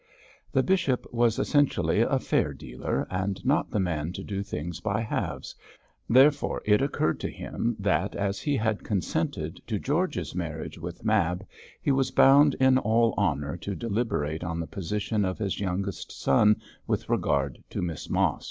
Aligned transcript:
The 0.51 0.63
bishop 0.63 1.05
was 1.13 1.37
essentially 1.37 2.01
a 2.01 2.17
fair 2.17 2.53
dealer, 2.55 3.05
and 3.11 3.39
not 3.45 3.69
the 3.69 3.79
man 3.79 4.13
to 4.13 4.23
do 4.23 4.41
things 4.41 4.79
by 4.79 5.01
halves, 5.01 5.53
therefore 6.09 6.63
it 6.65 6.81
occurred 6.81 7.19
to 7.19 7.29
him 7.29 7.75
that, 7.77 8.15
as 8.15 8.41
he 8.41 8.57
had 8.57 8.83
consented 8.83 9.61
to 9.67 9.77
George's 9.77 10.33
marriage 10.33 10.79
with 10.79 11.05
Mab, 11.05 11.45
he 11.83 11.91
was 11.91 12.09
bound 12.09 12.55
in 12.55 12.79
all 12.79 13.13
honour 13.15 13.55
to 13.57 13.75
deliberate 13.75 14.43
on 14.43 14.59
the 14.59 14.65
position 14.65 15.23
of 15.23 15.37
his 15.37 15.59
youngest 15.59 16.11
son 16.11 16.59
with 16.87 17.07
regard 17.07 17.63
to 17.69 17.83
Miss 17.83 18.09
Mosk. 18.09 18.39